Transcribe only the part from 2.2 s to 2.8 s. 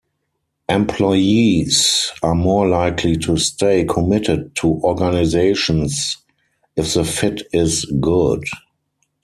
are more